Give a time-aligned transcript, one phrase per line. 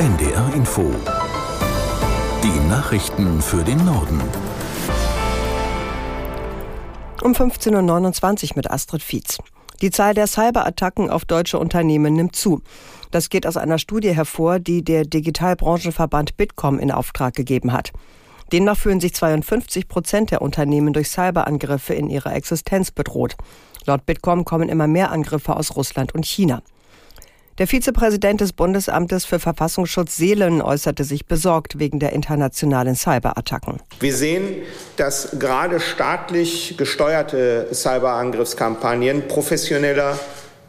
[0.00, 0.90] NDR Info.
[2.42, 4.18] Die Nachrichten für den Norden.
[7.22, 9.36] Um 15.29 Uhr mit Astrid Fietz.
[9.82, 12.62] Die Zahl der Cyberattacken auf deutsche Unternehmen nimmt zu.
[13.10, 17.92] Das geht aus einer Studie hervor, die der Digitalbranchenverband Bitkom in Auftrag gegeben hat.
[18.54, 23.36] Demnach fühlen sich 52 Prozent der Unternehmen durch Cyberangriffe in ihrer Existenz bedroht.
[23.84, 26.62] Laut Bitkom kommen immer mehr Angriffe aus Russland und China.
[27.60, 33.82] Der Vizepräsident des Bundesamtes für Verfassungsschutz Seelen äußerte sich besorgt wegen der internationalen Cyberattacken.
[34.00, 34.62] Wir sehen,
[34.96, 40.18] dass gerade staatlich gesteuerte Cyberangriffskampagnen professioneller,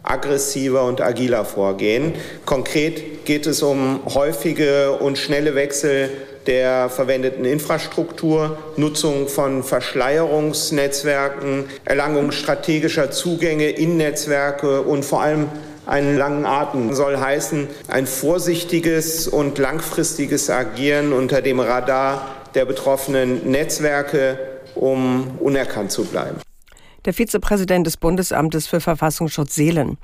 [0.03, 2.13] aggressiver und agiler vorgehen.
[2.43, 6.09] Konkret geht es um häufige und schnelle Wechsel
[6.45, 15.47] der verwendeten Infrastruktur, Nutzung von Verschleierungsnetzwerken, Erlangung strategischer Zugänge in Netzwerke und vor allem
[15.85, 23.49] einen langen Atem soll heißen, ein vorsichtiges und langfristiges Agieren unter dem Radar der betroffenen
[23.49, 24.37] Netzwerke,
[24.75, 26.37] um unerkannt zu bleiben.
[27.05, 29.97] Der Vizepräsident des Bundesamtes für Verfassungsschutz Seelen.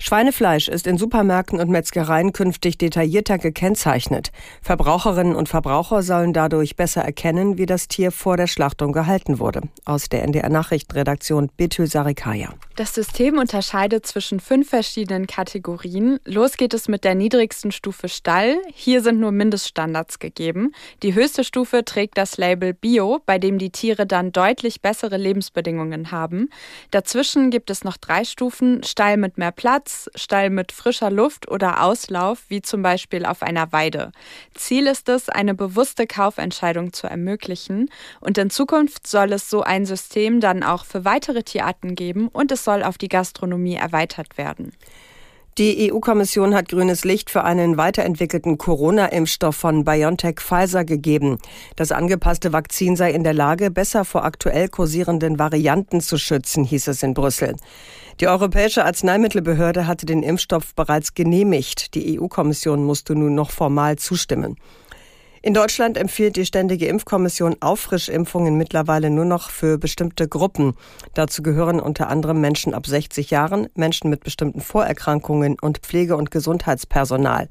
[0.00, 4.30] Schweinefleisch ist in Supermärkten und Metzgereien künftig detaillierter gekennzeichnet.
[4.62, 9.62] Verbraucherinnen und Verbraucher sollen dadurch besser erkennen, wie das Tier vor der Schlachtung gehalten wurde.
[9.84, 12.54] Aus der NDR Nachrichtenredaktion Betül Sarikaya.
[12.76, 16.20] Das System unterscheidet zwischen fünf verschiedenen Kategorien.
[16.24, 18.56] Los geht es mit der niedrigsten Stufe Stall.
[18.72, 20.72] Hier sind nur Mindeststandards gegeben.
[21.02, 26.12] Die höchste Stufe trägt das Label Bio, bei dem die Tiere dann deutlich bessere Lebensbedingungen
[26.12, 26.50] haben.
[26.92, 28.84] Dazwischen gibt es noch drei Stufen.
[28.84, 33.42] Stall mit mehr Platz, Platz, Stall mit frischer Luft oder Auslauf, wie zum Beispiel auf
[33.42, 34.12] einer Weide.
[34.54, 37.88] Ziel ist es, eine bewusste Kaufentscheidung zu ermöglichen
[38.20, 42.52] und in Zukunft soll es so ein System dann auch für weitere Tierarten geben und
[42.52, 44.72] es soll auf die Gastronomie erweitert werden.
[45.58, 51.38] Die EU-Kommission hat grünes Licht für einen weiterentwickelten Corona-Impfstoff von BioNTech Pfizer gegeben.
[51.74, 56.86] Das angepasste Vakzin sei in der Lage, besser vor aktuell kursierenden Varianten zu schützen, hieß
[56.86, 57.56] es in Brüssel.
[58.20, 61.96] Die Europäische Arzneimittelbehörde hatte den Impfstoff bereits genehmigt.
[61.96, 64.54] Die EU-Kommission musste nun noch formal zustimmen.
[65.40, 70.74] In Deutschland empfiehlt die Ständige Impfkommission Auffrischimpfungen mittlerweile nur noch für bestimmte Gruppen.
[71.14, 76.32] Dazu gehören unter anderem Menschen ab 60 Jahren, Menschen mit bestimmten Vorerkrankungen und Pflege- und
[76.32, 77.48] Gesundheitspersonal.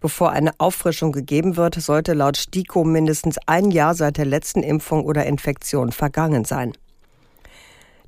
[0.00, 5.04] Bevor eine Auffrischung gegeben wird, sollte laut STIKO mindestens ein Jahr seit der letzten Impfung
[5.04, 6.72] oder Infektion vergangen sein.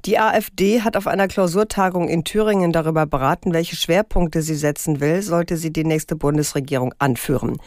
[0.07, 5.21] Die AfD hat auf einer Klausurtagung in Thüringen darüber beraten, welche Schwerpunkte sie setzen will,
[5.21, 7.59] sollte sie die nächste Bundesregierung anführen.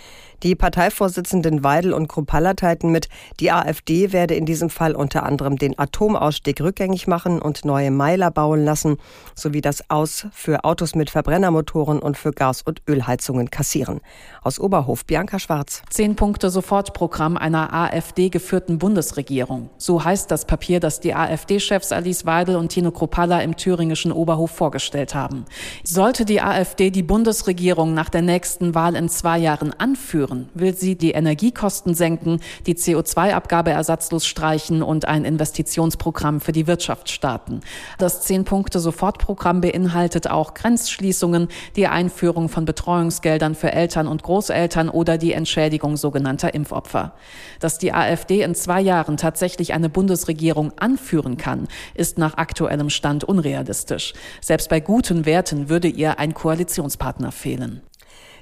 [0.44, 3.08] Die Parteivorsitzenden Weidel und Kruppalla teilten mit,
[3.40, 8.30] die AfD werde in diesem Fall unter anderem den Atomausstieg rückgängig machen und neue Meiler
[8.30, 8.98] bauen lassen,
[9.36, 14.02] sowie das Aus für Autos mit Verbrennermotoren und für Gas- und Ölheizungen kassieren.
[14.42, 15.82] Aus Oberhof Bianca Schwarz.
[15.90, 19.70] Zehn Punkte Sofortprogramm einer AfD-geführten Bundesregierung.
[19.78, 24.52] So heißt das Papier, das die AfD-Chefs Alice Weidel und Tino Kruppalla im thüringischen Oberhof
[24.52, 25.46] vorgestellt haben.
[25.86, 30.76] Sollte die AfD die Bundesregierung nach der nächsten Wahl in zwei Jahren anführen, Jahren will
[30.76, 37.62] sie die Energiekosten senken, die CO2-Abgabe ersatzlos streichen und ein Investitionsprogramm für die Wirtschaft starten.
[37.98, 45.34] Das Zehn-Punkte-Sofortprogramm beinhaltet auch Grenzschließungen, die Einführung von Betreuungsgeldern für Eltern und Großeltern oder die
[45.34, 47.14] Entschädigung sogenannter Impfopfer.
[47.60, 53.24] Dass die AfD in zwei Jahren tatsächlich eine Bundesregierung anführen kann, ist nach aktuellem Stand
[53.24, 54.14] unrealistisch.
[54.42, 57.82] Selbst bei guten Werten würde ihr ein Koalitionspartner fehlen.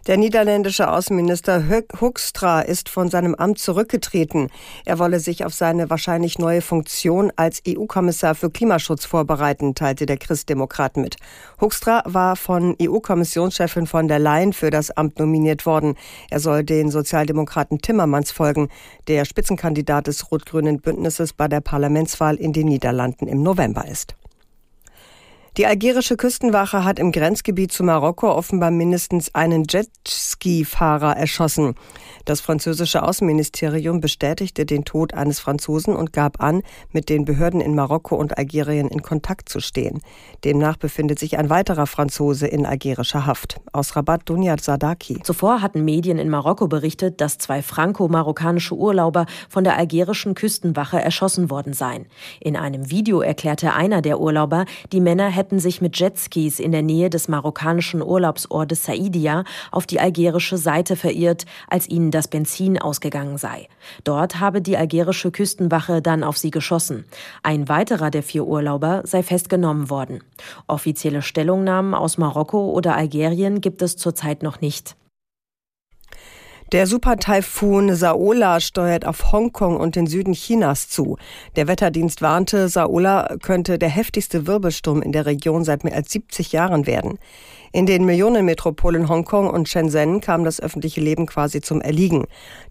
[0.08, 4.50] Der niederländische Außenminister Hoekstra ist von seinem Amt zurückgetreten.
[4.84, 10.18] Er wolle sich auf seine wahrscheinlich neue Funktion als EU-Kommissar für Klimaschutz vorbereiten, teilte der
[10.18, 11.18] Christdemokrat mit.
[11.60, 15.96] Hoekstra war von EU-Kommissionschefin von der Leyen für das Amt nominiert worden.
[16.32, 18.70] Er soll den Sozialdemokraten Timmermans folgen,
[19.08, 24.16] der Spitzenkandidat des rot-grünen Bündnisses bei der Parlamentswahl in den Niederlanden im November ist.
[25.58, 31.76] Die algerische Küstenwache hat im Grenzgebiet zu Marokko offenbar mindestens einen Jetski-Fahrer erschossen.
[32.26, 37.76] Das französische Außenministerium bestätigte den Tod eines Franzosen und gab an, mit den Behörden in
[37.76, 40.02] Marokko und Algerien in Kontakt zu stehen.
[40.44, 43.60] Demnach befindet sich ein weiterer Franzose in algerischer Haft.
[43.74, 45.22] Aus Rabat Dunyat Sadaki.
[45.24, 51.50] Zuvor hatten Medien in Marokko berichtet, dass zwei franco-marokkanische Urlauber von der algerischen Küstenwache erschossen
[51.50, 52.06] worden seien.
[52.40, 56.82] In einem Video erklärte einer der Urlauber, die Männer hätten sich mit Jetskis in der
[56.82, 63.38] Nähe des marokkanischen Urlaubsortes Saidia auf die algerische Seite verirrt, als ihnen das Benzin ausgegangen
[63.38, 63.68] sei.
[64.04, 67.06] Dort habe die algerische Küstenwache dann auf sie geschossen.
[67.44, 70.24] Ein weiterer der vier Urlauber sei festgenommen worden.
[70.68, 74.96] Offizielle Stellungnahmen aus Marokko oder Algerien gibt es zurzeit noch nicht.
[76.72, 81.18] Der Supertaifun Saola steuert auf Hongkong und den Süden Chinas zu.
[81.58, 86.54] Der Wetterdienst warnte, Saola könnte der heftigste Wirbelsturm in der Region seit mehr als 70
[86.54, 87.20] Jahren werden.
[87.74, 92.24] In den Millionenmetropolen Hongkong und Shenzhen kam das öffentliche Leben quasi zum Erliegen.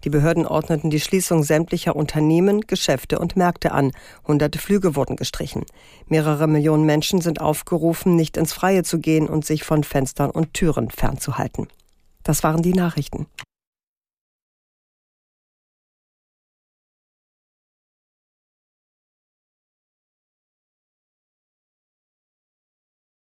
[0.03, 3.91] Die Behörden ordneten die Schließung sämtlicher Unternehmen, Geschäfte und Märkte an.
[4.27, 5.63] Hunderte Flüge wurden gestrichen.
[6.07, 10.55] Mehrere Millionen Menschen sind aufgerufen, nicht ins Freie zu gehen und sich von Fenstern und
[10.55, 11.67] Türen fernzuhalten.
[12.23, 13.27] Das waren die Nachrichten.